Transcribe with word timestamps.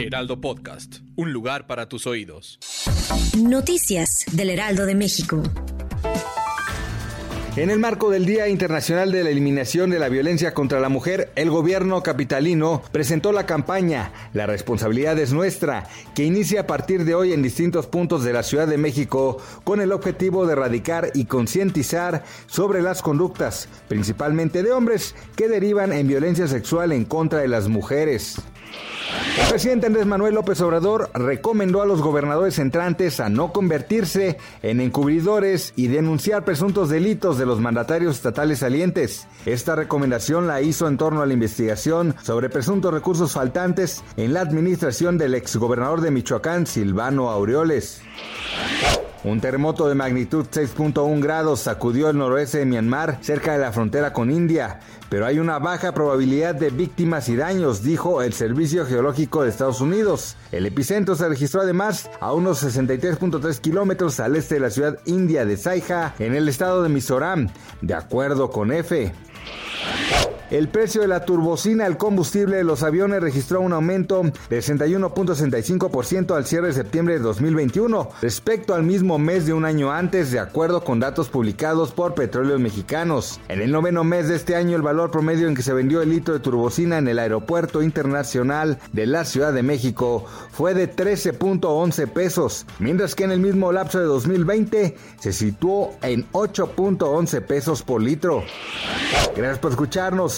Heraldo 0.00 0.40
Podcast. 0.40 0.98
Un 1.16 1.32
lugar 1.32 1.66
para 1.66 1.88
tus 1.88 2.06
oídos. 2.06 2.60
Noticias 3.36 4.26
del 4.30 4.50
Heraldo 4.50 4.86
de 4.86 4.94
México. 4.94 5.42
En 7.56 7.70
el 7.70 7.80
marco 7.80 8.08
del 8.08 8.24
Día 8.24 8.46
Internacional 8.46 9.10
de 9.10 9.24
la 9.24 9.30
Eliminación 9.30 9.90
de 9.90 9.98
la 9.98 10.08
Violencia 10.08 10.54
contra 10.54 10.78
la 10.78 10.88
Mujer, 10.88 11.32
el 11.34 11.50
gobierno 11.50 12.00
capitalino 12.04 12.80
presentó 12.92 13.32
la 13.32 13.46
campaña 13.46 14.12
La 14.32 14.46
responsabilidad 14.46 15.18
es 15.18 15.32
nuestra, 15.32 15.88
que 16.14 16.22
inicia 16.22 16.60
a 16.60 16.66
partir 16.68 17.04
de 17.04 17.16
hoy 17.16 17.32
en 17.32 17.42
distintos 17.42 17.88
puntos 17.88 18.22
de 18.22 18.32
la 18.32 18.44
Ciudad 18.44 18.68
de 18.68 18.78
México 18.78 19.38
con 19.64 19.80
el 19.80 19.90
objetivo 19.90 20.46
de 20.46 20.52
erradicar 20.52 21.10
y 21.14 21.24
concientizar 21.24 22.22
sobre 22.46 22.82
las 22.82 23.02
conductas, 23.02 23.68
principalmente 23.88 24.62
de 24.62 24.70
hombres, 24.70 25.16
que 25.34 25.48
derivan 25.48 25.92
en 25.92 26.06
violencia 26.06 26.46
sexual 26.46 26.92
en 26.92 27.04
contra 27.04 27.40
de 27.40 27.48
las 27.48 27.66
mujeres. 27.66 28.36
El 29.38 29.46
presidente 29.46 29.86
Andrés 29.86 30.04
Manuel 30.04 30.34
López 30.34 30.60
Obrador 30.60 31.10
recomendó 31.14 31.80
a 31.80 31.86
los 31.86 32.02
gobernadores 32.02 32.58
entrantes 32.58 33.20
a 33.20 33.28
no 33.28 33.52
convertirse 33.52 34.36
en 34.62 34.80
encubridores 34.80 35.72
y 35.76 35.86
denunciar 35.86 36.44
presuntos 36.44 36.88
delitos 36.88 37.38
de 37.38 37.46
los 37.46 37.60
mandatarios 37.60 38.16
estatales 38.16 38.58
salientes. 38.58 39.28
Esta 39.46 39.76
recomendación 39.76 40.48
la 40.48 40.60
hizo 40.60 40.88
en 40.88 40.98
torno 40.98 41.22
a 41.22 41.26
la 41.26 41.32
investigación 41.34 42.16
sobre 42.22 42.50
presuntos 42.50 42.92
recursos 42.92 43.32
faltantes 43.32 44.02
en 44.16 44.34
la 44.34 44.40
administración 44.40 45.18
del 45.18 45.34
exgobernador 45.34 46.00
de 46.00 46.10
Michoacán, 46.10 46.66
Silvano 46.66 47.30
Aureoles. 47.30 48.02
Un 49.24 49.40
terremoto 49.40 49.88
de 49.88 49.96
magnitud 49.96 50.46
6.1 50.46 51.20
grados 51.20 51.60
sacudió 51.60 52.08
el 52.08 52.18
noroeste 52.18 52.58
de 52.58 52.66
Myanmar, 52.66 53.18
cerca 53.20 53.52
de 53.52 53.58
la 53.58 53.72
frontera 53.72 54.12
con 54.12 54.30
India, 54.30 54.78
pero 55.08 55.26
hay 55.26 55.40
una 55.40 55.58
baja 55.58 55.92
probabilidad 55.92 56.54
de 56.54 56.70
víctimas 56.70 57.28
y 57.28 57.34
daños, 57.34 57.82
dijo 57.82 58.22
el 58.22 58.32
Servicio 58.32 58.86
Geológico 58.86 59.42
de 59.42 59.48
Estados 59.48 59.80
Unidos. 59.80 60.36
El 60.52 60.66
epicentro 60.66 61.16
se 61.16 61.28
registró 61.28 61.62
además 61.62 62.08
a 62.20 62.32
unos 62.32 62.62
63.3 62.62 63.58
kilómetros 63.58 64.20
al 64.20 64.36
este 64.36 64.54
de 64.54 64.60
la 64.60 64.70
ciudad 64.70 64.98
india 65.04 65.44
de 65.44 65.56
Saiha, 65.56 66.14
en 66.20 66.36
el 66.36 66.48
estado 66.48 66.84
de 66.84 66.88
Mizoram, 66.88 67.48
de 67.82 67.94
acuerdo 67.94 68.50
con 68.50 68.70
EFE. 68.70 69.12
El 70.50 70.68
precio 70.68 71.02
de 71.02 71.08
la 71.08 71.26
turbocina, 71.26 71.86
el 71.86 71.98
combustible 71.98 72.56
de 72.56 72.64
los 72.64 72.82
aviones, 72.82 73.20
registró 73.20 73.60
un 73.60 73.74
aumento 73.74 74.22
de 74.48 74.58
61.65% 74.60 76.34
al 76.34 76.46
cierre 76.46 76.68
de 76.68 76.72
septiembre 76.72 77.14
de 77.14 77.20
2021 77.20 78.08
respecto 78.22 78.74
al 78.74 78.82
mismo 78.82 79.18
mes 79.18 79.44
de 79.44 79.52
un 79.52 79.66
año 79.66 79.92
antes, 79.92 80.30
de 80.30 80.38
acuerdo 80.38 80.84
con 80.84 81.00
datos 81.00 81.28
publicados 81.28 81.92
por 81.92 82.14
Petróleos 82.14 82.60
Mexicanos. 82.60 83.40
En 83.48 83.60
el 83.60 83.70
noveno 83.70 84.04
mes 84.04 84.28
de 84.28 84.36
este 84.36 84.56
año, 84.56 84.74
el 84.74 84.82
valor 84.82 85.10
promedio 85.10 85.48
en 85.48 85.54
que 85.54 85.62
se 85.62 85.74
vendió 85.74 86.00
el 86.00 86.08
litro 86.08 86.32
de 86.32 86.40
turbocina 86.40 86.96
en 86.96 87.08
el 87.08 87.18
Aeropuerto 87.18 87.82
Internacional 87.82 88.78
de 88.92 89.06
la 89.06 89.26
Ciudad 89.26 89.52
de 89.52 89.62
México 89.62 90.24
fue 90.50 90.72
de 90.72 90.90
13.11 90.90 92.08
pesos, 92.08 92.64
mientras 92.78 93.14
que 93.14 93.24
en 93.24 93.32
el 93.32 93.40
mismo 93.40 93.70
lapso 93.70 93.98
de 93.98 94.06
2020 94.06 94.96
se 95.20 95.32
situó 95.34 95.90
en 96.00 96.26
8.11 96.32 97.42
pesos 97.42 97.82
por 97.82 98.00
litro. 98.00 98.44
Gracias 99.36 99.58
por 99.58 99.72
escucharnos. 99.72 100.37